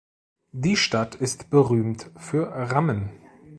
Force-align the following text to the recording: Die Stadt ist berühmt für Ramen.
Die 0.51 0.77
Stadt 0.77 1.13
ist 1.13 1.51
berühmt 1.51 2.09
für 2.17 2.47
Ramen. 2.51 3.11